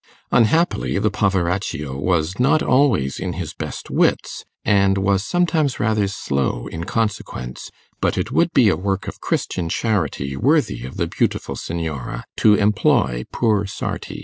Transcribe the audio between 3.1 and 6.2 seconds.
in his best wits, and was sometimes rather